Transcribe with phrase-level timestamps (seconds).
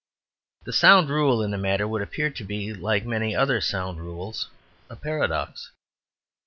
[0.63, 4.49] The sound rule in the matter would appear to be like many other sound rules
[4.89, 5.69] a paradox.